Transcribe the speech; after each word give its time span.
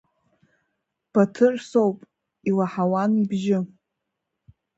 Баҭыр 1.11 1.55
соуп, 1.69 1.97
илаҳауан 2.49 3.11
ибжьы. 3.23 3.59